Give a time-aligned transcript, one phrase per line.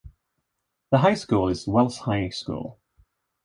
[0.89, 2.79] The high school is Wells High School.